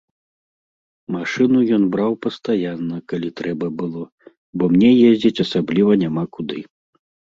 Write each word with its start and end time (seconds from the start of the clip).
Машыну 1.15 1.59
ён 1.77 1.83
браў 1.97 2.17
пастаянна, 2.27 2.97
калі 3.15 3.29
трэба 3.43 3.71
было, 3.85 4.03
бо 4.59 4.63
мне 4.77 4.91
ездзіць 5.09 5.37
асабліва 5.49 5.91
няма 6.05 6.23
куды. 6.37 6.59